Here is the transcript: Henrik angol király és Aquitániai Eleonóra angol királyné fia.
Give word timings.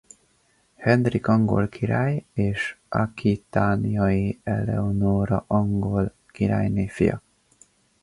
Henrik 0.77 1.27
angol 1.27 1.69
király 1.69 2.25
és 2.33 2.77
Aquitániai 2.89 4.39
Eleonóra 4.43 5.43
angol 5.47 6.13
királyné 6.31 6.87
fia. 6.87 7.21